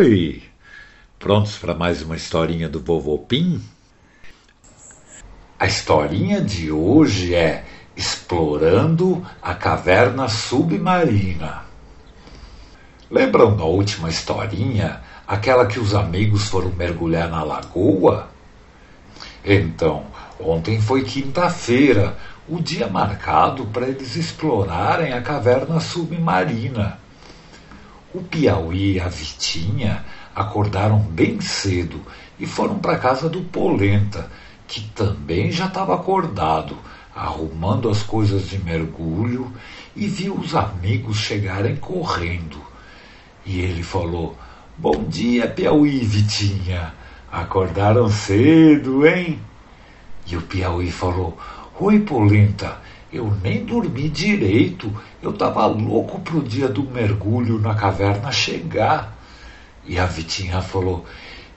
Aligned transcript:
Oi! 0.00 0.42
Prontos 1.18 1.58
para 1.58 1.74
mais 1.74 2.00
uma 2.00 2.16
historinha 2.16 2.70
do 2.70 2.80
Vovô 2.80 3.18
Pim? 3.18 3.60
A 5.58 5.66
historinha 5.66 6.40
de 6.40 6.72
hoje 6.72 7.34
é 7.34 7.66
Explorando 7.94 9.22
a 9.42 9.52
Caverna 9.52 10.26
Submarina. 10.26 11.66
Lembram 13.10 13.54
da 13.54 13.64
última 13.64 14.08
historinha, 14.08 15.02
aquela 15.28 15.66
que 15.66 15.78
os 15.78 15.94
amigos 15.94 16.48
foram 16.48 16.70
mergulhar 16.70 17.28
na 17.28 17.42
lagoa? 17.42 18.30
Então, 19.44 20.06
ontem 20.40 20.80
foi 20.80 21.04
quinta-feira, 21.04 22.16
o 22.48 22.58
dia 22.58 22.88
marcado 22.88 23.66
para 23.66 23.86
eles 23.86 24.16
explorarem 24.16 25.12
a 25.12 25.20
caverna 25.20 25.78
submarina. 25.78 26.99
O 28.12 28.22
Piauí 28.22 28.94
e 28.94 29.00
a 29.00 29.06
Vitinha 29.06 30.04
acordaram 30.34 30.98
bem 30.98 31.40
cedo 31.40 32.00
e 32.40 32.46
foram 32.46 32.80
para 32.80 32.94
a 32.94 32.98
casa 32.98 33.28
do 33.28 33.42
Polenta, 33.42 34.28
que 34.66 34.80
também 34.90 35.52
já 35.52 35.66
estava 35.66 35.94
acordado, 35.94 36.76
arrumando 37.14 37.88
as 37.88 38.02
coisas 38.02 38.48
de 38.48 38.58
mergulho 38.58 39.52
e 39.94 40.08
viu 40.08 40.34
os 40.34 40.56
amigos 40.56 41.18
chegarem 41.18 41.76
correndo. 41.76 42.60
E 43.46 43.60
ele 43.60 43.84
falou: 43.84 44.36
Bom 44.76 45.04
dia, 45.04 45.46
Piauí, 45.46 46.00
Vitinha. 46.00 46.92
Acordaram 47.30 48.10
cedo, 48.10 49.06
hein? 49.06 49.38
E 50.26 50.36
o 50.36 50.42
Piauí 50.42 50.90
falou: 50.90 51.38
Oi, 51.78 52.00
Polenta. 52.00 52.78
Eu 53.12 53.30
nem 53.42 53.64
dormi 53.64 54.08
direito. 54.08 54.92
Eu 55.20 55.30
estava 55.30 55.66
louco 55.66 56.20
pro 56.20 56.42
dia 56.42 56.68
do 56.68 56.84
mergulho 56.84 57.58
na 57.58 57.74
caverna 57.74 58.30
chegar. 58.30 59.16
E 59.84 59.98
a 59.98 60.06
Vitinha 60.06 60.62
falou: 60.62 61.04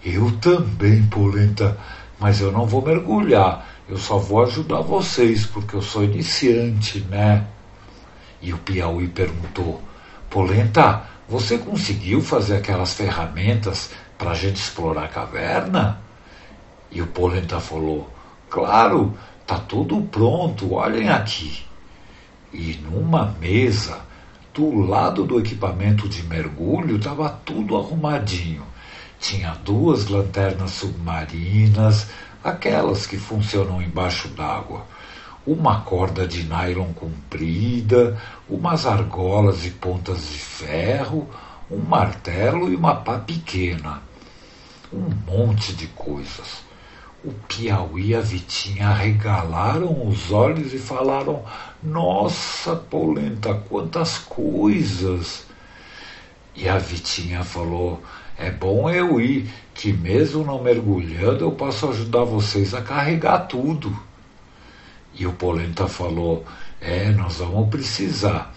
Eu 0.03 0.31
também, 0.39 1.03
Polenta, 1.03 1.77
mas 2.19 2.41
eu 2.41 2.51
não 2.51 2.65
vou 2.65 2.81
mergulhar. 2.81 3.67
Eu 3.87 3.97
só 3.97 4.17
vou 4.17 4.41
ajudar 4.43 4.81
vocês, 4.81 5.45
porque 5.45 5.75
eu 5.75 5.81
sou 5.81 6.03
iniciante, 6.03 7.01
né? 7.01 7.45
E 8.41 8.51
o 8.51 8.57
Piauí 8.57 9.07
perguntou: 9.07 9.81
Polenta, 10.29 11.03
você 11.29 11.57
conseguiu 11.57 12.21
fazer 12.21 12.57
aquelas 12.57 12.93
ferramentas 12.93 13.91
para 14.17 14.31
a 14.31 14.35
gente 14.35 14.57
explorar 14.57 15.03
a 15.03 15.07
caverna? 15.07 16.01
E 16.89 17.01
o 17.01 17.07
Polenta 17.07 17.59
falou: 17.59 18.09
Claro, 18.49 19.17
Tá 19.45 19.59
tudo 19.59 20.01
pronto, 20.03 20.73
olhem 20.73 21.09
aqui. 21.09 21.63
E 22.53 22.75
numa 22.75 23.35
mesa, 23.39 23.99
do 24.53 24.79
lado 24.79 25.25
do 25.25 25.39
equipamento 25.39 26.07
de 26.07 26.23
mergulho, 26.23 26.95
estava 26.95 27.29
tudo 27.29 27.75
arrumadinho. 27.75 28.63
Tinha 29.19 29.53
duas 29.65 30.07
lanternas 30.07 30.71
submarinas, 30.71 32.07
aquelas 32.43 33.05
que 33.05 33.17
funcionam 33.17 33.81
embaixo 33.81 34.27
d'água, 34.29 34.85
uma 35.45 35.81
corda 35.81 36.27
de 36.27 36.43
nylon 36.43 36.93
comprida, 36.93 38.19
umas 38.49 38.85
argolas 38.85 39.65
e 39.65 39.71
pontas 39.71 40.29
de 40.29 40.37
ferro, 40.37 41.27
um 41.69 41.79
martelo 41.79 42.71
e 42.71 42.75
uma 42.75 42.95
pá 42.95 43.17
pequena. 43.17 44.01
Um 44.91 45.09
monte 45.25 45.73
de 45.73 45.87
coisas. 45.87 46.63
O 47.23 47.31
Piauí 47.47 48.07
e 48.07 48.15
a 48.15 48.19
Vitinha 48.19 48.89
arregalaram 48.89 50.05
os 50.05 50.29
olhos 50.29 50.73
e 50.73 50.77
falaram: 50.77 51.41
Nossa, 51.81 52.75
Polenta, 52.75 53.53
quantas 53.69 54.17
coisas! 54.17 55.45
E 56.53 56.67
a 56.67 56.77
Vitinha 56.77 57.41
falou: 57.41 58.03
É 58.37 58.51
bom 58.51 58.89
eu 58.89 59.21
ir, 59.21 59.49
que 59.73 59.93
mesmo 59.93 60.43
não 60.43 60.61
mergulhando 60.61 61.45
eu 61.45 61.53
posso 61.53 61.87
ajudar 61.91 62.25
vocês 62.25 62.73
a 62.73 62.81
carregar 62.81 63.47
tudo. 63.47 63.97
E 65.13 65.25
o 65.25 65.31
Polenta 65.31 65.87
falou: 65.87 66.43
É, 66.81 67.09
nós 67.11 67.37
vamos 67.37 67.69
precisar. 67.69 68.53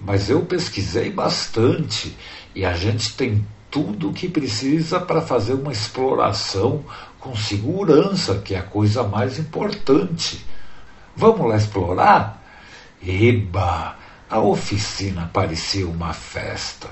Mas 0.00 0.30
eu 0.30 0.40
pesquisei 0.46 1.10
bastante 1.10 2.16
e 2.54 2.64
a 2.64 2.72
gente 2.72 3.14
tem 3.14 3.44
tudo 3.70 4.08
o 4.08 4.12
que 4.14 4.26
precisa 4.26 4.98
para 4.98 5.20
fazer 5.20 5.52
uma 5.52 5.70
exploração 5.70 6.82
com 7.26 7.34
segurança, 7.34 8.38
que 8.38 8.54
é 8.54 8.58
a 8.58 8.62
coisa 8.62 9.02
mais 9.02 9.36
importante. 9.36 10.46
Vamos 11.16 11.48
lá 11.48 11.56
explorar? 11.56 12.40
Eba! 13.04 13.96
A 14.30 14.38
oficina 14.38 15.28
parecia 15.32 15.88
uma 15.88 16.12
festa. 16.12 16.88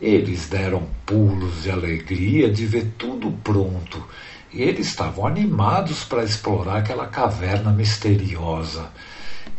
Eles 0.00 0.48
deram 0.48 0.88
pulos 1.04 1.64
de 1.64 1.72
alegria 1.72 2.48
de 2.48 2.66
ver 2.66 2.92
tudo 2.96 3.32
pronto 3.42 4.06
e 4.52 4.62
eles 4.62 4.86
estavam 4.88 5.26
animados 5.26 6.04
para 6.04 6.22
explorar 6.22 6.78
aquela 6.78 7.06
caverna 7.06 7.72
misteriosa. 7.72 8.90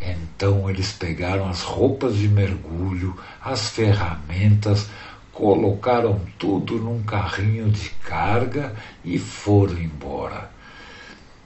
Então 0.02 0.70
eles 0.70 0.94
pegaram 0.94 1.50
as 1.50 1.62
roupas 1.62 2.16
de 2.16 2.30
mergulho, 2.30 3.18
as 3.42 3.70
ferramentas, 3.70 4.90
colocaram 5.40 6.20
tudo 6.38 6.76
num 6.76 7.02
carrinho 7.02 7.72
de 7.72 7.92
carga 8.04 8.76
e 9.06 9.18
foram 9.18 9.80
embora. 9.80 10.52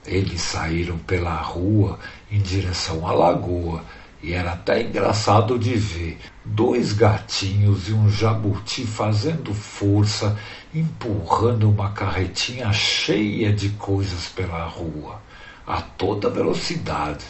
Eles 0.04 0.40
saíram 0.40 0.98
pela 0.98 1.36
rua 1.36 2.00
em 2.28 2.40
direção 2.40 3.06
à 3.06 3.12
lagoa 3.12 3.84
e 4.20 4.32
era 4.32 4.54
até 4.54 4.82
engraçado 4.82 5.56
de 5.56 5.76
ver 5.76 6.18
dois 6.44 6.92
gatinhos 6.92 7.88
e 7.88 7.92
um 7.92 8.10
jabuti 8.10 8.84
fazendo 8.84 9.54
força, 9.54 10.36
empurrando 10.74 11.70
uma 11.70 11.92
carretinha 11.92 12.72
cheia 12.72 13.52
de 13.52 13.68
coisas 13.70 14.26
pela 14.26 14.64
rua, 14.64 15.22
a 15.64 15.80
toda 15.80 16.28
velocidade. 16.28 17.24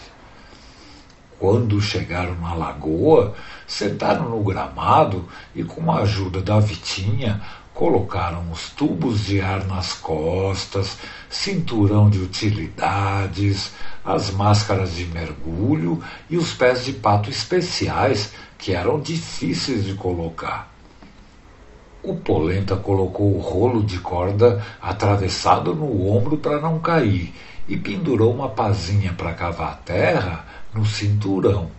Quando 1.38 1.80
chegaram 1.80 2.34
na 2.36 2.54
lagoa, 2.54 3.34
sentaram 3.66 4.28
no 4.28 4.42
gramado 4.42 5.28
e, 5.54 5.62
com 5.64 5.90
a 5.90 6.00
ajuda 6.00 6.40
da 6.40 6.60
Vitinha, 6.60 7.42
colocaram 7.74 8.50
os 8.52 8.70
tubos 8.70 9.26
de 9.26 9.40
ar 9.40 9.66
nas 9.66 9.92
costas, 9.92 10.96
cinturão 11.28 12.08
de 12.08 12.20
utilidades, 12.20 13.72
as 14.04 14.30
máscaras 14.30 14.94
de 14.94 15.06
mergulho 15.06 16.02
e 16.30 16.36
os 16.36 16.54
pés 16.54 16.84
de 16.84 16.92
pato 16.92 17.28
especiais 17.28 18.32
que 18.56 18.72
eram 18.72 19.00
difíceis 19.00 19.84
de 19.84 19.94
colocar. 19.94 20.72
O 22.02 22.14
Polenta 22.14 22.76
colocou 22.76 23.34
o 23.34 23.40
rolo 23.40 23.82
de 23.82 23.98
corda 23.98 24.64
atravessado 24.80 25.74
no 25.74 26.08
ombro 26.08 26.36
para 26.36 26.60
não 26.60 26.78
cair 26.78 27.34
e 27.66 27.76
pendurou 27.76 28.32
uma 28.32 28.50
pazinha 28.50 29.12
para 29.14 29.32
cavar 29.32 29.80
terra 29.84 30.44
no 30.74 30.84
cinturão. 30.84 31.70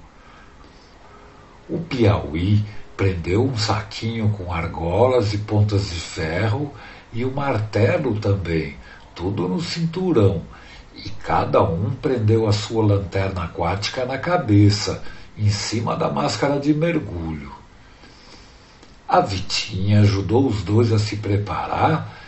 O 1.70 1.80
Piauí 1.80 2.64
prendeu 2.96 3.44
um 3.44 3.58
saquinho 3.58 4.30
com 4.30 4.54
argolas 4.54 5.34
e 5.34 5.40
pontas 5.40 5.90
de 5.90 6.00
ferro 6.00 6.74
e 7.12 7.26
o 7.26 7.30
um 7.30 7.34
martelo 7.34 8.20
também, 8.20 8.76
tudo 9.14 9.48
no 9.48 9.62
cinturão, 9.62 10.44
e 10.96 11.10
cada 11.10 11.62
um 11.64 11.92
prendeu 11.92 12.48
a 12.48 12.54
sua 12.54 12.86
lanterna 12.86 13.44
aquática 13.44 14.06
na 14.06 14.18
cabeça, 14.18 15.04
em 15.38 15.50
cima 15.50 15.96
da 15.96 16.10
máscara 16.10 16.60
de 16.60 16.74
mergulho. 16.74 17.52
A 19.08 19.20
Vitinha 19.20 20.02
ajudou 20.02 20.48
os 20.48 20.64
dois 20.64 20.92
a 20.92 21.00
se 21.00 21.18
preparar 21.18 22.25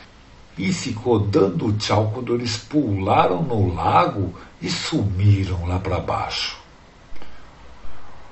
e 0.58 0.74
ficou 0.74 1.20
dando 1.20 1.74
tchau 1.74 2.12
quando 2.14 2.34
eles 2.34 2.58
pularam 2.58 3.44
no 3.44 3.74
lago 3.74 4.34
e 4.62 4.70
sumiram 4.70 5.66
lá 5.68 5.78
para 5.78 6.00
baixo. 6.00 6.58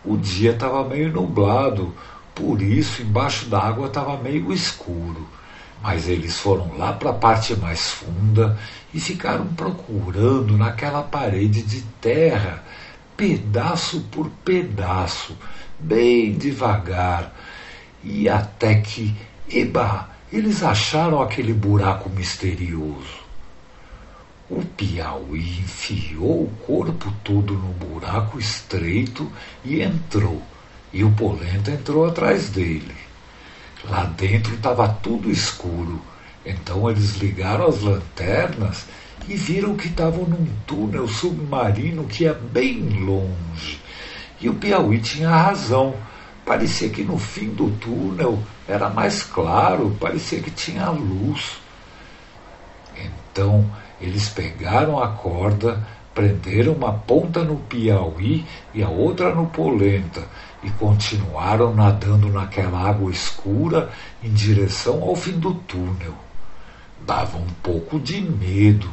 O 0.03 0.17
dia 0.17 0.51
estava 0.51 0.83
meio 0.83 1.11
nublado, 1.11 1.93
por 2.33 2.61
isso 2.61 3.01
embaixo 3.01 3.45
da 3.45 3.59
água 3.59 3.87
estava 3.87 4.17
meio 4.17 4.51
escuro. 4.51 5.27
Mas 5.81 6.07
eles 6.07 6.39
foram 6.39 6.77
lá 6.77 6.93
para 6.93 7.11
a 7.11 7.13
parte 7.13 7.55
mais 7.55 7.91
funda 7.91 8.57
e 8.93 8.99
ficaram 8.99 9.45
procurando 9.47 10.57
naquela 10.57 11.03
parede 11.03 11.61
de 11.61 11.81
terra, 12.01 12.63
pedaço 13.15 14.01
por 14.11 14.29
pedaço, 14.43 15.37
bem 15.79 16.33
devagar, 16.33 17.31
e 18.03 18.27
até 18.27 18.75
que, 18.75 19.15
eba, 19.49 20.09
eles 20.37 20.63
acharam 20.63 21.21
aquele 21.21 21.53
buraco 21.53 22.09
misterioso. 22.09 23.23
O 24.49 24.61
Piauí 24.61 25.59
enfiou 25.59 26.43
o 26.43 26.53
corpo 26.67 27.11
todo 27.23 27.53
no 27.53 27.73
buraco 27.73 28.37
estreito 28.37 29.31
e 29.63 29.81
entrou, 29.81 30.41
e 30.91 31.03
o 31.03 31.11
Polenta 31.11 31.71
entrou 31.71 32.05
atrás 32.05 32.49
dele. 32.49 32.95
Lá 33.85 34.03
dentro 34.03 34.55
estava 34.55 34.87
tudo 34.87 35.31
escuro, 35.31 36.01
então 36.45 36.89
eles 36.89 37.15
ligaram 37.15 37.67
as 37.67 37.81
lanternas 37.81 38.85
e 39.27 39.35
viram 39.35 39.75
que 39.75 39.87
estavam 39.87 40.25
num 40.25 40.47
túnel 40.67 41.07
submarino 41.07 42.03
que 42.03 42.23
ia 42.25 42.33
bem 42.33 42.81
longe. 43.05 43.79
E 44.39 44.49
o 44.49 44.55
Piauí 44.55 44.99
tinha 44.99 45.29
razão, 45.29 45.95
Parecia 46.45 46.89
que 46.89 47.03
no 47.03 47.17
fim 47.17 47.49
do 47.49 47.71
túnel 47.71 48.37
era 48.67 48.87
mais 48.87 49.23
claro, 49.23 49.97
parecia 49.99 50.39
que 50.39 50.51
tinha 50.51 50.91
luz. 50.91 51.57
Então 52.95 53.65
eles 53.99 54.29
pegaram 54.29 55.01
a 55.01 55.07
corda, 55.07 55.85
prenderam 56.13 56.73
uma 56.73 56.93
ponta 56.93 57.43
no 57.43 57.57
Piauí 57.57 58.45
e 58.73 58.83
a 58.83 58.89
outra 58.89 59.33
no 59.33 59.47
Polenta 59.47 60.23
e 60.61 60.69
continuaram 60.71 61.73
nadando 61.73 62.29
naquela 62.29 62.79
água 62.79 63.11
escura 63.11 63.89
em 64.23 64.31
direção 64.31 65.01
ao 65.01 65.15
fim 65.15 65.39
do 65.39 65.53
túnel. 65.53 66.13
Dava 67.05 67.37
um 67.37 67.47
pouco 67.63 67.99
de 67.99 68.21
medo, 68.21 68.89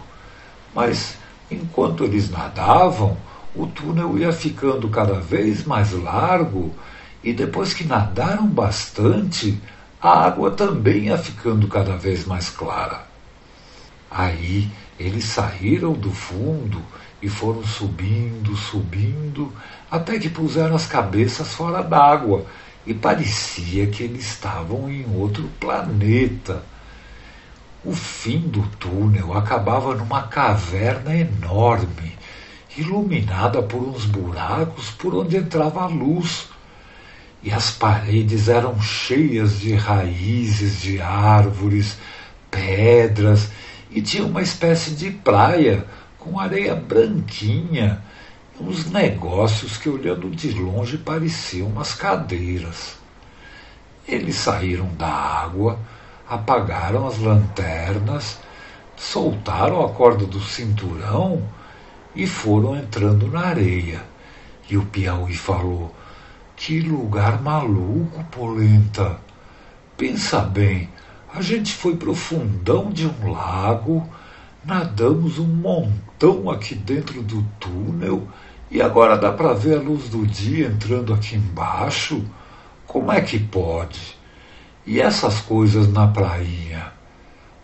mas 0.74 1.16
enquanto 1.50 2.04
eles 2.04 2.30
nadavam, 2.30 3.16
o 3.54 3.66
túnel 3.66 4.18
ia 4.18 4.32
ficando 4.32 4.88
cada 4.88 5.20
vez 5.20 5.64
mais 5.64 5.92
largo 5.92 6.74
e 7.22 7.32
depois 7.32 7.72
que 7.72 7.84
nadaram 7.84 8.46
bastante, 8.46 9.60
a 10.00 10.24
água 10.26 10.50
também 10.50 11.04
ia 11.04 11.16
ficando 11.16 11.68
cada 11.68 11.96
vez 11.96 12.26
mais 12.26 12.50
clara. 12.50 13.06
Aí 14.10 14.68
eles 14.98 15.24
saíram 15.24 15.92
do 15.92 16.10
fundo 16.10 16.82
e 17.22 17.28
foram 17.28 17.64
subindo, 17.64 18.56
subindo, 18.56 19.52
até 19.90 20.18
que 20.18 20.28
puseram 20.28 20.74
as 20.74 20.86
cabeças 20.86 21.54
fora 21.54 21.82
d'água 21.82 22.44
e 22.84 22.92
parecia 22.92 23.86
que 23.86 24.02
eles 24.02 24.26
estavam 24.26 24.90
em 24.90 25.06
outro 25.16 25.48
planeta. 25.60 26.64
O 27.84 27.92
fim 27.92 28.40
do 28.40 28.62
túnel 28.78 29.36
acabava 29.36 29.94
numa 29.94 30.22
caverna 30.22 31.16
enorme, 31.16 32.16
iluminada 32.76 33.62
por 33.62 33.82
uns 33.82 34.04
buracos 34.04 34.90
por 34.90 35.14
onde 35.14 35.36
entrava 35.36 35.82
a 35.82 35.86
luz 35.86 36.51
e 37.42 37.50
as 37.50 37.70
paredes 37.70 38.48
eram 38.48 38.80
cheias 38.80 39.58
de 39.58 39.74
raízes 39.74 40.80
de 40.80 41.00
árvores, 41.00 41.98
pedras, 42.50 43.48
e 43.90 44.00
tinha 44.00 44.24
uma 44.24 44.42
espécie 44.42 44.92
de 44.92 45.10
praia 45.10 45.84
com 46.18 46.38
areia 46.38 46.74
branquinha, 46.74 48.00
uns 48.60 48.88
negócios 48.90 49.76
que, 49.76 49.88
olhando 49.88 50.30
de 50.30 50.52
longe, 50.52 50.96
pareciam 50.96 51.68
umas 51.68 51.94
cadeiras. 51.94 52.96
Eles 54.06 54.36
saíram 54.36 54.86
da 54.94 55.08
água, 55.08 55.80
apagaram 56.28 57.06
as 57.06 57.18
lanternas, 57.18 58.38
soltaram 58.96 59.84
a 59.84 59.88
corda 59.88 60.24
do 60.26 60.40
cinturão 60.40 61.42
e 62.14 62.26
foram 62.26 62.76
entrando 62.76 63.26
na 63.26 63.40
areia. 63.46 64.02
E 64.70 64.76
o 64.76 64.84
Piauí 64.86 65.34
falou: 65.34 65.92
que 66.64 66.78
lugar 66.78 67.42
maluco, 67.42 68.22
Polenta. 68.30 69.18
Pensa 69.96 70.38
bem, 70.42 70.88
a 71.34 71.42
gente 71.42 71.74
foi 71.74 71.96
pro 71.96 72.14
fundão 72.14 72.88
de 72.88 73.04
um 73.04 73.32
lago, 73.32 74.08
nadamos 74.64 75.40
um 75.40 75.46
montão 75.46 76.48
aqui 76.48 76.76
dentro 76.76 77.20
do 77.20 77.42
túnel 77.58 78.28
e 78.70 78.80
agora 78.80 79.18
dá 79.18 79.32
para 79.32 79.52
ver 79.52 79.78
a 79.78 79.80
luz 79.80 80.08
do 80.08 80.24
dia 80.24 80.68
entrando 80.68 81.12
aqui 81.12 81.34
embaixo. 81.34 82.24
Como 82.86 83.10
é 83.10 83.20
que 83.20 83.40
pode? 83.40 84.16
E 84.86 85.00
essas 85.00 85.40
coisas 85.40 85.92
na 85.92 86.06
prainha? 86.06 86.92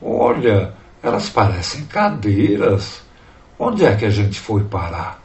Olha, 0.03 0.75
elas 1.01 1.29
parecem 1.29 1.85
cadeiras. 1.85 3.03
Onde 3.57 3.85
é 3.85 3.95
que 3.95 4.05
a 4.05 4.11
gente 4.11 4.41
foi 4.41 4.65
parar? 4.65 5.23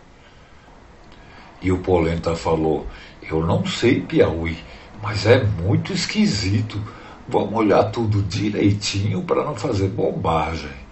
E 1.60 1.72
o 1.72 1.80
Polenta 1.80 2.36
falou: 2.36 2.86
eu 3.34 3.46
não 3.46 3.66
sei 3.66 4.02
Piauí, 4.02 4.58
mas 5.02 5.26
é 5.26 5.44
muito 5.44 5.92
esquisito. 5.92 6.80
Vamos 7.28 7.54
olhar 7.54 7.86
tudo 7.86 8.22
direitinho 8.22 9.24
para 9.24 9.44
não 9.44 9.56
fazer 9.56 9.88
bobagem. 9.88 10.84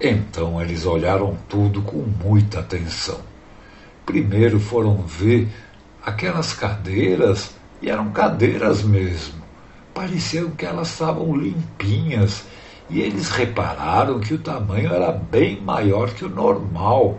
Então 0.00 0.60
eles 0.60 0.86
olharam 0.86 1.36
tudo 1.48 1.82
com 1.82 1.98
muita 1.98 2.60
atenção. 2.60 3.20
Primeiro 4.06 4.58
foram 4.58 4.96
ver 5.02 5.48
aquelas 6.04 6.52
cadeiras, 6.52 7.54
e 7.82 7.90
eram 7.90 8.10
cadeiras 8.10 8.82
mesmo. 8.82 9.40
Pareciam 9.94 10.50
que 10.50 10.64
elas 10.64 10.88
estavam 10.88 11.36
limpinhas, 11.36 12.44
e 12.88 13.00
eles 13.00 13.28
repararam 13.28 14.18
que 14.18 14.34
o 14.34 14.38
tamanho 14.38 14.92
era 14.92 15.12
bem 15.12 15.60
maior 15.60 16.10
que 16.10 16.24
o 16.24 16.28
normal. 16.28 17.18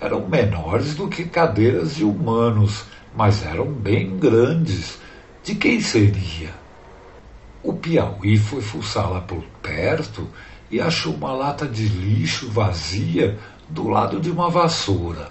Eram 0.00 0.28
menores 0.28 0.94
do 0.94 1.08
que 1.08 1.24
cadeiras 1.24 1.96
de 1.96 2.04
humanos, 2.04 2.84
mas 3.16 3.44
eram 3.44 3.72
bem 3.72 4.18
grandes. 4.18 4.98
De 5.42 5.54
quem 5.54 5.80
seria? 5.80 6.50
O 7.62 7.72
Piauí 7.72 8.36
foi 8.36 8.60
fuçar 8.60 9.10
lá 9.10 9.20
por 9.20 9.42
perto 9.62 10.28
e 10.70 10.80
achou 10.80 11.14
uma 11.14 11.32
lata 11.32 11.66
de 11.66 11.86
lixo 11.86 12.50
vazia 12.50 13.38
do 13.68 13.88
lado 13.88 14.20
de 14.20 14.30
uma 14.30 14.50
vassoura. 14.50 15.30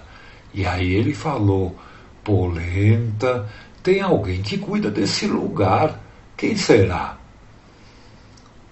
E 0.52 0.64
aí 0.66 0.92
ele 0.92 1.14
falou: 1.14 1.76
Polenta, 2.22 3.48
tem 3.82 4.00
alguém 4.00 4.42
que 4.42 4.58
cuida 4.58 4.90
desse 4.90 5.26
lugar. 5.26 6.00
Quem 6.36 6.56
será? 6.56 7.18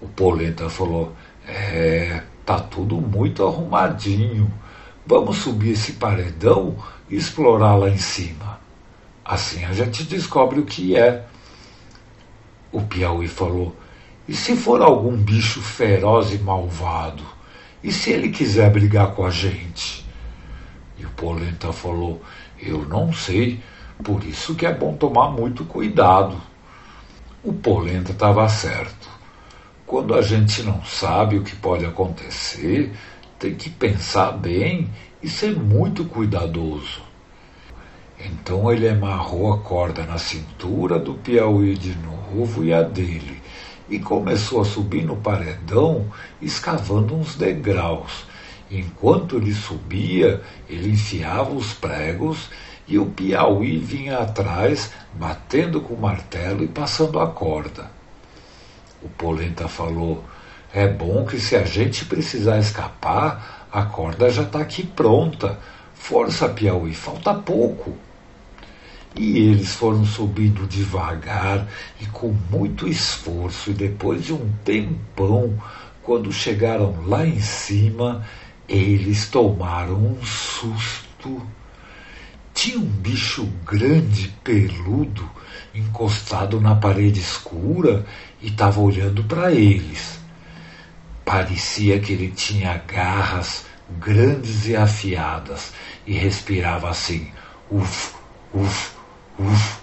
O 0.01 0.07
Polenta 0.07 0.69
falou: 0.69 1.13
É, 1.47 2.23
tá 2.45 2.59
tudo 2.59 2.99
muito 2.99 3.45
arrumadinho. 3.45 4.51
Vamos 5.05 5.37
subir 5.37 5.71
esse 5.71 5.93
paredão 5.93 6.75
e 7.09 7.15
explorar 7.15 7.75
lá 7.75 7.89
em 7.89 7.97
cima. 7.97 8.62
Assim 9.25 9.63
a 9.65 9.73
gente 9.73 10.03
descobre 10.03 10.59
o 10.59 10.65
que 10.65 10.95
é. 10.95 11.25
O 12.71 12.81
Piauí 12.81 13.27
falou: 13.27 13.75
e 14.25 14.33
se 14.33 14.55
for 14.55 14.81
algum 14.81 15.17
bicho 15.17 15.61
feroz 15.61 16.33
e 16.33 16.37
malvado? 16.37 17.23
E 17.83 17.91
se 17.91 18.11
ele 18.11 18.29
quiser 18.29 18.71
brigar 18.71 19.11
com 19.11 19.25
a 19.25 19.29
gente? 19.29 20.05
E 20.97 21.05
o 21.05 21.09
Polenta 21.09 21.73
falou: 21.73 22.21
Eu 22.57 22.85
não 22.85 23.11
sei, 23.11 23.59
por 24.01 24.23
isso 24.23 24.55
que 24.55 24.65
é 24.65 24.73
bom 24.73 24.95
tomar 24.95 25.29
muito 25.29 25.65
cuidado. 25.65 26.41
O 27.43 27.51
Polenta 27.51 28.13
estava 28.13 28.47
certo. 28.47 29.09
Quando 29.85 30.15
a 30.15 30.21
gente 30.21 30.63
não 30.63 30.81
sabe 30.85 31.37
o 31.37 31.43
que 31.43 31.57
pode 31.57 31.85
acontecer, 31.85 32.93
tem 33.37 33.53
que 33.55 33.69
pensar 33.69 34.31
bem 34.31 34.89
e 35.21 35.27
ser 35.27 35.53
muito 35.59 36.05
cuidadoso. 36.05 37.01
Então 38.25 38.71
ele 38.71 38.87
amarrou 38.87 39.51
a 39.51 39.57
corda 39.57 40.05
na 40.05 40.17
cintura 40.17 40.97
do 40.97 41.15
Piauí 41.15 41.75
de 41.75 41.93
novo 41.97 42.63
e 42.63 42.73
a 42.73 42.81
dele, 42.81 43.41
e 43.89 43.99
começou 43.99 44.61
a 44.61 44.65
subir 44.65 45.03
no 45.03 45.17
paredão, 45.17 46.07
escavando 46.41 47.15
uns 47.15 47.35
degraus. 47.35 48.25
Enquanto 48.71 49.35
ele 49.35 49.53
subia, 49.53 50.41
ele 50.69 50.91
enfiava 50.91 51.51
os 51.51 51.73
pregos 51.73 52.49
e 52.87 52.97
o 52.97 53.05
Piauí 53.05 53.77
vinha 53.77 54.19
atrás, 54.19 54.91
batendo 55.13 55.81
com 55.81 55.93
o 55.93 56.01
martelo 56.01 56.63
e 56.63 56.67
passando 56.67 57.19
a 57.19 57.27
corda. 57.27 57.91
O 59.01 59.09
Polenta 59.09 59.67
falou: 59.67 60.23
É 60.73 60.87
bom 60.87 61.25
que 61.25 61.39
se 61.39 61.55
a 61.55 61.63
gente 61.63 62.05
precisar 62.05 62.57
escapar, 62.57 63.67
a 63.71 63.83
corda 63.83 64.29
já 64.29 64.43
está 64.43 64.59
aqui 64.59 64.83
pronta. 64.83 65.59
Força, 65.93 66.47
Piauí, 66.49 66.93
falta 66.93 67.33
pouco. 67.33 67.97
E 69.15 69.37
eles 69.37 69.75
foram 69.75 70.05
subindo 70.05 70.67
devagar 70.67 71.67
e 72.01 72.05
com 72.07 72.35
muito 72.49 72.87
esforço, 72.87 73.69
e 73.69 73.73
depois 73.73 74.25
de 74.25 74.33
um 74.33 74.51
tempão, 74.65 75.61
quando 76.01 76.31
chegaram 76.31 76.95
lá 77.05 77.25
em 77.25 77.39
cima, 77.39 78.25
eles 78.67 79.29
tomaram 79.29 79.95
um 79.95 80.25
susto. 80.25 81.41
Tinha 82.53 82.79
um 82.79 82.85
bicho 82.85 83.45
grande, 83.65 84.33
peludo, 84.43 85.29
encostado 85.75 86.59
na 86.59 86.75
parede 86.75 87.19
escura 87.19 88.05
e 88.41 88.47
estava 88.47 88.79
olhando 88.79 89.23
para 89.23 89.51
eles. 89.51 90.19
Parecia 91.23 91.99
que 91.99 92.13
ele 92.13 92.29
tinha 92.29 92.77
garras 92.87 93.65
grandes 93.99 94.67
e 94.67 94.75
afiadas 94.75 95.73
e 96.05 96.13
respirava 96.13 96.89
assim: 96.89 97.31
uf, 97.69 98.13
uf, 98.53 98.92
Uf, 99.39 99.79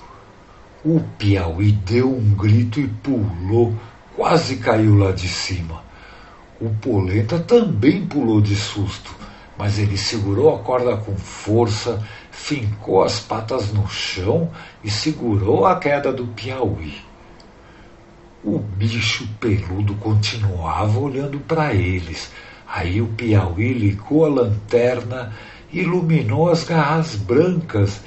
o 0.85 1.01
Piauí 1.19 1.73
deu 1.73 2.17
um 2.17 2.35
grito 2.35 2.79
e 2.79 2.87
pulou, 2.87 3.75
quase 4.17 4.57
caiu 4.57 4.97
lá 4.97 5.11
de 5.11 5.27
cima. 5.27 5.83
O 6.61 6.71
Polenta 6.71 7.39
também 7.39 8.07
pulou 8.07 8.41
de 8.41 8.55
susto, 8.55 9.15
mas 9.59 9.79
ele 9.79 9.97
segurou 9.97 10.55
a 10.55 10.61
corda 10.61 10.97
com 10.97 11.17
força, 11.17 12.03
fincou 12.31 13.03
as 13.03 13.19
patas 13.19 13.73
no 13.73 13.89
chão 13.89 14.51
e 14.85 14.91
segurou 14.91 15.67
a 15.67 15.77
queda 15.79 16.13
do 16.13 16.29
Piauí. 16.29 16.99
O 18.45 18.59
bicho 18.59 19.29
peludo 19.41 19.95
continuava 19.97 20.99
olhando 20.99 21.41
para 21.41 21.75
eles. 21.75 22.31
Aí 22.67 23.03
o 23.03 23.09
Piauí 23.09 23.73
ligou 23.73 24.25
a 24.25 24.29
lanterna, 24.29 25.35
iluminou 25.73 26.49
as 26.49 26.63
garras 26.63 27.17
brancas 27.17 28.01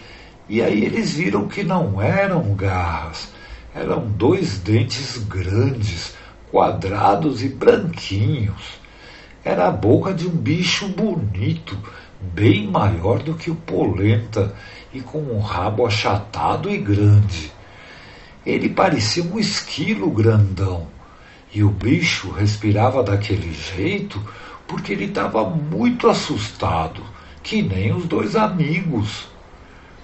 E 0.53 0.61
aí 0.61 0.85
eles 0.85 1.13
viram 1.15 1.47
que 1.47 1.63
não 1.63 1.99
eram 1.99 2.53
garras, 2.53 3.29
eram 3.73 4.07
dois 4.07 4.59
dentes 4.59 5.17
grandes, 5.17 6.13
quadrados 6.51 7.41
e 7.43 7.49
branquinhos. 7.49 8.79
Era 9.43 9.67
a 9.67 9.71
boca 9.71 10.13
de 10.13 10.27
um 10.27 10.29
bicho 10.29 10.87
bonito, 10.89 11.75
bem 12.21 12.67
maior 12.67 13.23
do 13.23 13.33
que 13.33 13.49
o 13.49 13.55
polenta 13.55 14.53
e 14.93 15.01
com 15.01 15.21
um 15.21 15.39
rabo 15.39 15.87
achatado 15.87 16.69
e 16.69 16.77
grande. 16.77 17.51
Ele 18.45 18.69
parecia 18.69 19.23
um 19.23 19.39
esquilo 19.39 20.11
grandão. 20.11 20.85
E 21.51 21.63
o 21.63 21.69
bicho 21.71 22.29
respirava 22.29 23.01
daquele 23.01 23.51
jeito 23.51 24.23
porque 24.67 24.93
ele 24.93 25.05
estava 25.05 25.49
muito 25.49 26.07
assustado, 26.07 27.01
que 27.41 27.63
nem 27.63 27.91
os 27.91 28.05
dois 28.05 28.35
amigos. 28.35 29.32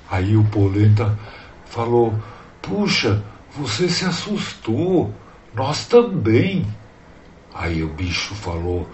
Aí 0.10 0.36
o 0.36 0.44
Polenta 0.46 1.18
falou: 1.66 2.14
Puxa, 2.62 3.24
você 3.56 3.88
se 3.88 4.06
assustou, 4.06 5.14
nós 5.54 5.86
também. 5.86 6.66
Aí 7.54 7.84
o 7.84 7.90
bicho 7.90 8.34
falou: 8.36 8.88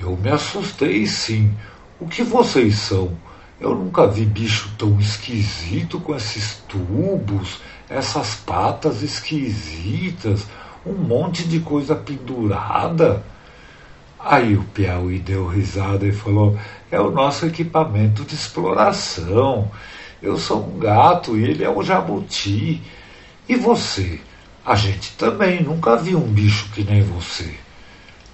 Eu 0.00 0.16
me 0.16 0.30
assustei 0.30 1.06
sim. 1.06 1.54
O 1.98 2.06
que 2.06 2.22
vocês 2.22 2.76
são? 2.76 3.16
Eu 3.60 3.74
nunca 3.74 4.06
vi 4.06 4.24
bicho 4.24 4.70
tão 4.78 4.98
esquisito 4.98 6.00
com 6.00 6.14
esses 6.14 6.62
tubos, 6.66 7.60
essas 7.90 8.34
patas 8.34 9.02
esquisitas, 9.02 10.46
um 10.86 10.94
monte 10.94 11.46
de 11.46 11.60
coisa 11.60 11.94
pendurada. 11.94 13.22
Aí 14.18 14.56
o 14.56 14.64
Piauí 14.64 15.18
deu 15.18 15.46
risada 15.46 16.06
e 16.06 16.12
falou: 16.12 16.58
É 16.90 17.00
o 17.00 17.10
nosso 17.10 17.44
equipamento 17.46 18.24
de 18.24 18.34
exploração. 18.34 19.70
Eu 20.22 20.36
sou 20.36 20.66
um 20.66 20.78
gato 20.78 21.36
e 21.36 21.44
ele 21.44 21.64
é 21.64 21.70
um 21.70 21.82
jabuti. 21.82 22.82
E 23.48 23.56
você? 23.56 24.20
A 24.64 24.74
gente 24.74 25.12
também 25.16 25.62
nunca 25.62 25.96
viu 25.96 26.18
um 26.18 26.30
bicho 26.32 26.70
que 26.72 26.84
nem 26.84 27.02
você. 27.02 27.54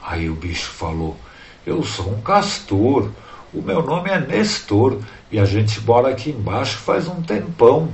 Aí 0.02 0.28
o 0.28 0.34
bicho 0.34 0.70
falou: 0.70 1.16
Eu 1.64 1.82
sou 1.84 2.12
um 2.12 2.20
castor. 2.20 3.10
O 3.54 3.62
meu 3.62 3.82
nome 3.82 4.10
é 4.10 4.18
Nestor 4.18 4.98
e 5.30 5.38
a 5.38 5.44
gente 5.44 5.80
mora 5.80 6.08
aqui 6.08 6.30
embaixo 6.30 6.78
faz 6.78 7.06
um 7.06 7.22
tempão. 7.22 7.88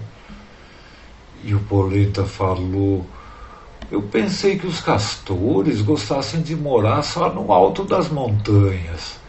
E 1.44 1.54
o 1.54 1.60
Poleta 1.60 2.24
falou: 2.24 3.06
Eu 3.90 4.02
pensei 4.02 4.58
que 4.58 4.66
os 4.66 4.80
castores 4.80 5.82
gostassem 5.82 6.40
de 6.40 6.56
morar 6.56 7.02
só 7.02 7.28
no 7.32 7.52
alto 7.52 7.84
das 7.84 8.08
montanhas. 8.08 9.20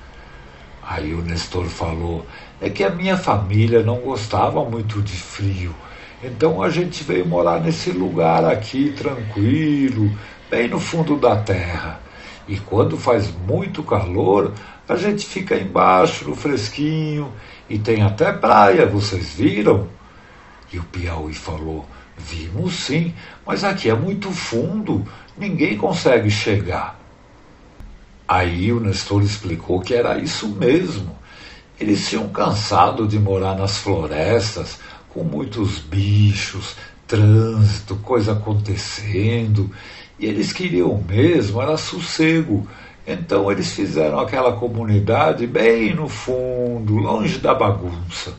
Aí 0.82 1.14
o 1.14 1.22
Nestor 1.22 1.66
falou: 1.66 2.26
É 2.64 2.70
que 2.70 2.82
a 2.82 2.90
minha 2.90 3.18
família 3.18 3.84
não 3.84 3.98
gostava 3.98 4.64
muito 4.64 5.02
de 5.02 5.18
frio. 5.18 5.76
Então 6.24 6.64
a 6.64 6.70
gente 6.70 7.04
veio 7.04 7.28
morar 7.28 7.60
nesse 7.60 7.92
lugar 7.92 8.46
aqui, 8.46 8.94
tranquilo, 8.94 10.10
bem 10.50 10.70
no 10.70 10.80
fundo 10.80 11.18
da 11.18 11.36
terra. 11.36 12.00
E 12.48 12.58
quando 12.58 12.98
faz 12.98 13.30
muito 13.46 13.84
calor, 13.84 14.54
a 14.88 14.96
gente 14.96 15.26
fica 15.26 15.58
embaixo, 15.58 16.30
no 16.30 16.38
fresquinho, 16.38 17.34
e 17.70 17.78
tem 17.78 18.02
até 18.02 18.32
praia, 18.32 18.86
vocês 18.86 19.34
viram? 19.34 19.90
E 20.72 20.80
o 20.80 20.84
Piauí 20.86 21.34
falou: 21.34 21.86
Vimos 22.18 22.76
sim, 22.76 23.14
mas 23.46 23.66
aqui 23.66 23.90
é 23.90 23.94
muito 23.94 24.32
fundo, 24.32 25.06
ninguém 25.38 25.78
consegue 25.78 26.32
chegar. 26.32 26.98
Aí 28.26 28.72
o 28.72 28.80
Nestor 28.80 29.22
explicou 29.22 29.82
que 29.82 29.94
era 29.94 30.18
isso 30.18 30.48
mesmo. 30.48 31.23
Eles 31.80 32.08
tinham 32.08 32.30
cansado 32.30 33.08
de 33.08 33.20
morar 33.20 33.56
nas 33.56 33.78
florestas, 33.78 34.80
com 35.10 35.24
muitos 35.24 35.80
bichos, 35.80 36.76
trânsito, 37.08 37.96
coisa 37.98 38.34
acontecendo, 38.34 39.70
e 40.20 40.26
eles 40.26 40.54
queriam 40.54 41.04
mesmo 41.08 41.62
era 41.62 41.78
sossego, 41.78 42.68
então 43.06 43.52
eles 43.52 43.74
fizeram 43.74 44.20
aquela 44.20 44.54
comunidade 44.54 45.46
bem 45.46 45.94
no 45.94 46.08
fundo, 46.08 46.96
longe 46.96 47.38
da 47.40 47.54
bagunça. 47.54 48.34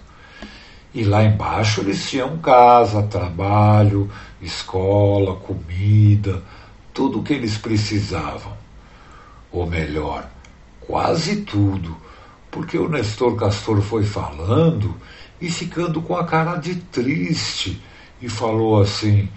E 0.94 1.04
lá 1.04 1.24
embaixo 1.24 1.80
eles 1.80 2.08
tinham 2.08 2.38
casa, 2.38 3.02
trabalho, 3.02 4.10
escola, 4.40 5.34
comida, 5.36 6.42
tudo 6.92 7.18
o 7.18 7.22
que 7.22 7.34
eles 7.34 7.58
precisavam. 7.58 8.52
Ou 9.50 9.66
melhor, 9.66 10.28
quase 10.80 11.42
tudo, 11.42 11.96
porque 12.54 12.78
o 12.78 12.88
Nestor 12.88 13.34
Castor 13.34 13.82
foi 13.82 14.04
falando 14.04 14.94
e 15.40 15.50
ficando 15.50 16.00
com 16.00 16.16
a 16.16 16.24
cara 16.24 16.54
de 16.54 16.76
triste 16.76 17.82
e 18.22 18.28
falou 18.28 18.80
assim: 18.80 19.28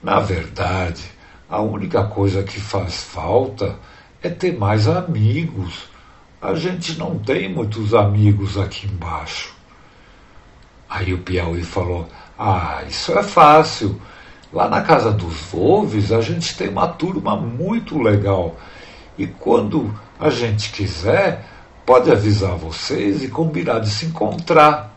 Na 0.00 0.20
verdade, 0.20 1.02
a 1.50 1.60
única 1.60 2.04
coisa 2.04 2.44
que 2.44 2.60
faz 2.60 3.02
falta 3.02 3.76
é 4.22 4.30
ter 4.30 4.56
mais 4.56 4.86
amigos. 4.86 5.90
A 6.40 6.54
gente 6.54 6.96
não 6.96 7.18
tem 7.18 7.52
muitos 7.52 7.92
amigos 7.92 8.56
aqui 8.56 8.86
embaixo. 8.86 9.52
Aí 10.88 11.12
o 11.12 11.18
Piauí 11.18 11.64
falou: 11.64 12.08
Ah, 12.38 12.84
isso 12.88 13.18
é 13.18 13.24
fácil. 13.24 14.00
Lá 14.52 14.68
na 14.68 14.82
casa 14.82 15.10
dos 15.10 15.34
Volves 15.50 16.12
a 16.12 16.20
gente 16.20 16.56
tem 16.56 16.68
uma 16.68 16.86
turma 16.86 17.34
muito 17.34 18.00
legal. 18.00 18.56
E 19.18 19.26
quando 19.26 19.92
a 20.20 20.30
gente 20.30 20.70
quiser, 20.70 21.51
pode 21.84 22.10
avisar 22.10 22.56
vocês 22.56 23.22
e 23.22 23.28
combinar 23.28 23.80
de 23.80 23.90
se 23.90 24.06
encontrar. 24.06 24.96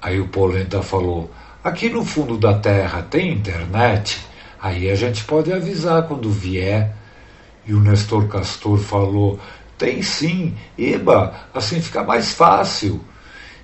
Aí 0.00 0.20
o 0.20 0.28
Polenta 0.28 0.82
falou: 0.82 1.30
Aqui 1.62 1.88
no 1.88 2.04
fundo 2.04 2.36
da 2.36 2.54
terra 2.54 3.02
tem 3.02 3.32
internet? 3.32 4.20
Aí 4.60 4.90
a 4.90 4.94
gente 4.94 5.24
pode 5.24 5.52
avisar 5.52 6.06
quando 6.06 6.30
vier. 6.30 6.94
E 7.66 7.72
o 7.72 7.80
Nestor 7.80 8.28
Castor 8.28 8.78
falou: 8.78 9.38
Tem 9.78 10.02
sim, 10.02 10.54
eba, 10.78 11.32
assim 11.54 11.80
fica 11.80 12.02
mais 12.02 12.34
fácil. 12.34 13.00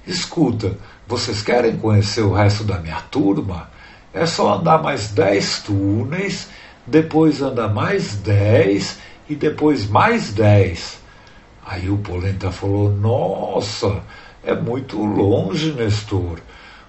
Escuta, 0.06 0.78
vocês 1.06 1.42
querem 1.42 1.76
conhecer 1.76 2.22
o 2.22 2.32
resto 2.32 2.64
da 2.64 2.78
minha 2.78 3.00
turma? 3.10 3.68
É 4.12 4.26
só 4.26 4.54
andar 4.54 4.82
mais 4.82 5.08
dez 5.10 5.60
túneis, 5.62 6.48
depois 6.86 7.42
anda 7.42 7.68
mais 7.68 8.16
dez 8.16 8.98
e 9.28 9.36
depois 9.36 9.86
mais 9.86 10.32
dez. 10.32 10.99
Aí 11.70 11.88
o 11.88 11.98
Polenta 11.98 12.50
falou: 12.50 12.90
Nossa, 12.90 14.02
é 14.42 14.52
muito 14.52 15.00
longe, 15.00 15.72
Nestor. 15.72 16.40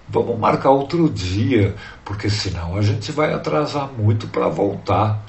Vamos 0.08 0.36
marcar 0.36 0.70
outro 0.70 1.08
dia, 1.08 1.76
porque 2.04 2.28
senão 2.28 2.76
a 2.76 2.82
gente 2.82 3.12
vai 3.12 3.32
atrasar 3.32 3.88
muito 3.92 4.26
para 4.26 4.48
voltar. 4.48 5.24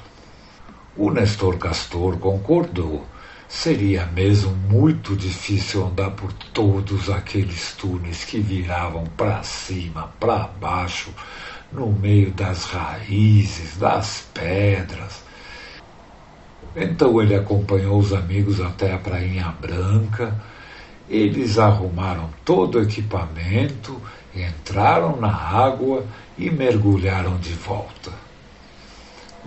O 0.96 1.08
Nestor 1.08 1.56
Castor 1.56 2.18
concordou. 2.18 3.06
Seria 3.48 4.06
mesmo 4.06 4.50
muito 4.68 5.14
difícil 5.14 5.86
andar 5.86 6.10
por 6.10 6.32
todos 6.32 7.08
aqueles 7.08 7.74
túneis 7.74 8.24
que 8.24 8.40
viravam 8.40 9.04
para 9.16 9.40
cima, 9.44 10.12
para 10.18 10.48
baixo, 10.60 11.14
no 11.70 11.92
meio 11.92 12.32
das 12.32 12.64
raízes, 12.64 13.76
das 13.76 14.26
pedras. 14.34 15.23
Então 16.76 17.22
ele 17.22 17.34
acompanhou 17.34 17.98
os 17.98 18.12
amigos 18.12 18.60
até 18.60 18.92
a 18.92 18.98
Prainha 18.98 19.54
Branca. 19.60 20.34
Eles 21.08 21.58
arrumaram 21.58 22.30
todo 22.44 22.78
o 22.78 22.82
equipamento, 22.82 24.00
entraram 24.34 25.16
na 25.16 25.32
água 25.32 26.04
e 26.36 26.50
mergulharam 26.50 27.36
de 27.36 27.52
volta. 27.52 28.10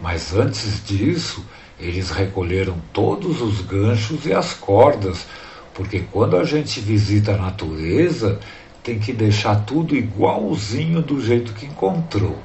Mas 0.01 0.33
antes 0.33 0.85
disso, 0.85 1.43
eles 1.79 2.11
recolheram 2.11 2.77
todos 2.93 3.41
os 3.41 3.61
ganchos 3.61 4.25
e 4.25 4.33
as 4.33 4.53
cordas, 4.53 5.27
porque 5.73 5.99
quando 6.11 6.37
a 6.37 6.43
gente 6.43 6.79
visita 6.79 7.33
a 7.33 7.37
natureza, 7.37 8.39
tem 8.83 8.99
que 8.99 9.11
deixar 9.11 9.65
tudo 9.65 9.95
igualzinho 9.95 11.01
do 11.01 11.19
jeito 11.19 11.53
que 11.53 11.65
encontrou. 11.65 12.37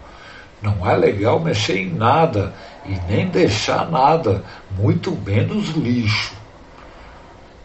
Não 0.61 0.89
é 0.89 0.97
legal 0.97 1.41
mexer 1.41 1.79
em 1.79 1.93
nada 1.93 2.55
e 2.85 2.99
nem 3.09 3.29
deixar 3.29 3.91
nada, 3.91 4.45
muito 4.77 5.13
menos 5.25 5.69
lixo. 5.71 6.35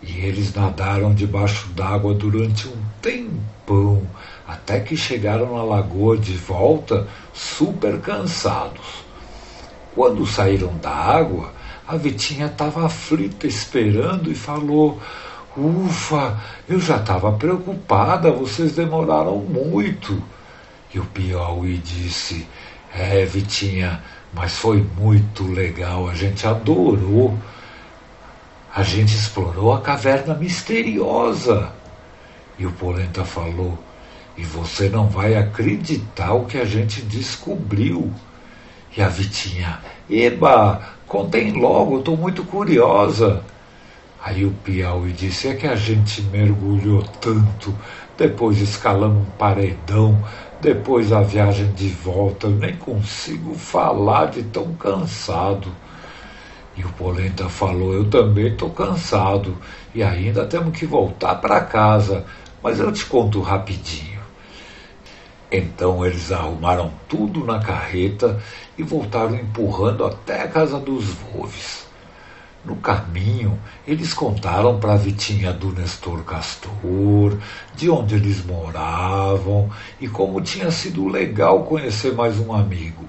E 0.01 0.19
eles 0.19 0.53
nadaram 0.53 1.13
debaixo 1.13 1.67
d'água 1.69 2.13
durante 2.13 2.67
um 2.67 2.77
tempão, 3.01 4.03
até 4.47 4.79
que 4.79 4.95
chegaram 4.95 5.55
na 5.55 5.63
lagoa 5.63 6.17
de 6.17 6.33
volta 6.33 7.07
super 7.33 7.99
cansados. 7.99 9.05
Quando 9.95 10.25
saíram 10.27 10.77
da 10.77 10.91
água, 10.91 11.51
a 11.87 11.95
Vitinha 11.95 12.45
estava 12.45 12.85
aflita 12.85 13.47
esperando 13.47 14.31
e 14.31 14.35
falou: 14.35 14.99
Ufa, 15.57 16.39
eu 16.69 16.79
já 16.79 16.97
estava 16.97 17.31
preocupada, 17.31 18.31
vocês 18.31 18.73
demoraram 18.73 19.37
muito. 19.39 20.21
E 20.93 20.99
o 20.99 21.05
Piauí 21.05 21.77
disse: 21.79 22.47
É, 22.93 23.25
Vitinha, 23.25 24.03
mas 24.33 24.57
foi 24.57 24.85
muito 24.97 25.43
legal, 25.43 26.07
a 26.07 26.13
gente 26.13 26.45
adorou. 26.45 27.37
A 28.75 28.83
gente 28.83 29.15
explorou 29.15 29.73
a 29.73 29.81
caverna 29.81 30.35
misteriosa. 30.35 31.71
E 32.59 32.65
o 32.65 32.71
Polenta 32.71 33.25
falou: 33.25 33.77
E 34.37 34.43
você 34.43 34.89
não 34.89 35.07
vai 35.07 35.35
acreditar 35.35 36.33
o 36.33 36.45
que 36.45 36.57
a 36.57 36.65
gente 36.65 37.01
descobriu. 37.01 38.13
E 38.95 39.01
a 39.01 39.07
Vitinha, 39.07 39.79
eba, 40.09 40.81
contem 41.07 41.51
logo, 41.51 41.99
estou 41.99 42.17
muito 42.17 42.43
curiosa. 42.43 43.43
Aí 44.23 44.43
o 44.43 44.51
Piauí 44.51 45.11
disse: 45.11 45.47
é 45.47 45.53
que 45.55 45.67
a 45.67 45.75
gente 45.75 46.21
mergulhou 46.23 47.03
tanto, 47.21 47.73
depois 48.17 48.59
escalamos 48.59 49.21
um 49.25 49.31
paredão, 49.37 50.21
depois 50.67 51.13
a 51.13 51.21
viagem 51.21 51.71
de 51.71 51.87
volta, 51.87 52.47
eu 52.47 52.51
nem 52.51 52.75
consigo 52.75 53.55
falar 53.55 54.25
de 54.25 54.43
tão 54.43 54.73
cansado. 54.73 55.71
E 56.75 56.83
o 56.83 56.89
Polenta 56.89 57.47
falou: 57.47 57.93
Eu 57.93 58.09
também 58.09 58.47
estou 58.47 58.69
cansado 58.71 59.57
e 59.95 60.03
ainda 60.03 60.45
temos 60.45 60.77
que 60.77 60.85
voltar 60.85 61.35
para 61.35 61.61
casa, 61.61 62.25
mas 62.61 62.81
eu 62.81 62.91
te 62.91 63.05
conto 63.05 63.39
rapidinho. 63.39 64.19
Então 65.49 66.05
eles 66.05 66.33
arrumaram 66.33 66.91
tudo 67.07 67.45
na 67.45 67.59
carreta 67.59 68.37
e 68.77 68.83
voltaram 68.83 69.35
empurrando 69.35 70.03
até 70.03 70.41
a 70.41 70.49
casa 70.49 70.77
dos 70.77 71.05
Volves. 71.05 71.86
No 72.67 72.75
caminho, 72.75 73.57
eles 73.87 74.13
contaram 74.13 74.77
para 74.77 74.95
a 74.95 74.97
Vitinha 74.97 75.53
do 75.53 75.71
Nestor 75.71 76.25
Castor, 76.25 77.37
de 77.73 77.89
onde 77.89 78.15
eles 78.15 78.45
moravam 78.45 79.69
e 80.01 80.07
como 80.09 80.41
tinha 80.41 80.69
sido 80.69 81.07
legal 81.07 81.63
conhecer 81.63 82.13
mais 82.13 82.37
um 82.37 82.53
amigo. 82.53 83.05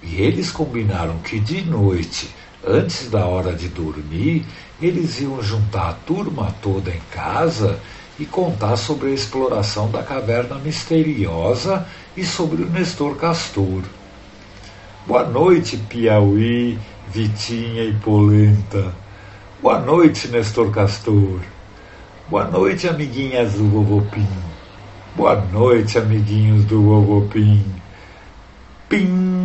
E 0.00 0.22
eles 0.22 0.52
combinaram 0.52 1.18
que 1.18 1.40
de 1.40 1.62
noite, 1.62 2.32
antes 2.64 3.10
da 3.10 3.26
hora 3.26 3.52
de 3.52 3.68
dormir, 3.68 4.46
eles 4.80 5.20
iam 5.20 5.42
juntar 5.42 5.88
a 5.88 5.94
turma 5.94 6.54
toda 6.62 6.92
em 6.92 7.02
casa 7.10 7.80
e 8.20 8.24
contar 8.24 8.76
sobre 8.76 9.08
a 9.08 9.14
exploração 9.14 9.90
da 9.90 10.04
caverna 10.04 10.60
misteriosa 10.60 11.84
e 12.16 12.24
sobre 12.24 12.62
o 12.62 12.70
Nestor 12.70 13.16
Castor. 13.16 13.82
Boa 15.04 15.24
noite, 15.24 15.76
Piauí, 15.76 16.78
Vitinha 17.10 17.84
e 17.84 17.92
Polenta. 17.94 18.92
Boa 19.62 19.78
noite, 19.80 20.28
Nestor 20.28 20.70
Castor. 20.70 21.40
Boa 22.28 22.44
noite, 22.44 22.86
amiguinhas 22.86 23.54
do 23.54 23.66
Vovô 23.66 24.02
Pim. 24.02 24.26
Boa 25.16 25.34
noite, 25.46 25.98
amiguinhos 25.98 26.66
do 26.66 26.82
Vovô 26.82 27.22
Pim. 27.22 27.64
Pim! 28.90 29.37